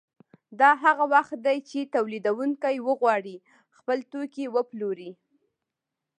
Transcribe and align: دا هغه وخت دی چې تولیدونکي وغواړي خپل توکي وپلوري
دا 0.59 0.71
هغه 0.83 1.03
وخت 1.13 1.35
دی 1.45 1.57
چې 1.69 1.91
تولیدونکي 1.95 2.75
وغواړي 2.87 3.35
خپل 3.77 3.99
توکي 4.11 4.45
وپلوري 4.55 5.11